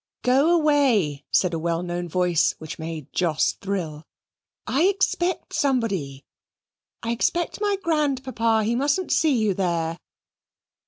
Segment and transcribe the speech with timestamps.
[0.23, 4.03] "Go away," said a well known voice, which made Jos thrill,
[4.65, 6.25] "I expect somebody;
[7.03, 8.63] I expect my grandpapa.
[8.65, 9.99] He mustn't see you there."